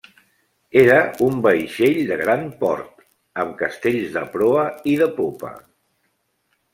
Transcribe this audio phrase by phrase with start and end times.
[0.83, 0.95] Era
[1.25, 3.03] un vaixell de gran port,
[3.43, 5.53] amb castells de proa i de popa.